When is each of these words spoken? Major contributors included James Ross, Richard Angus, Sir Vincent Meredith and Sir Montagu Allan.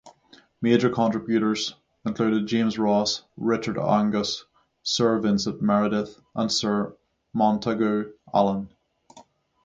Major 0.63 0.89
contributors 0.89 1.75
included 2.07 2.47
James 2.47 2.79
Ross, 2.79 3.21
Richard 3.37 3.77
Angus, 3.77 4.45
Sir 4.81 5.19
Vincent 5.19 5.61
Meredith 5.61 6.19
and 6.35 6.51
Sir 6.51 6.97
Montagu 7.35 8.11
Allan. 8.33 8.73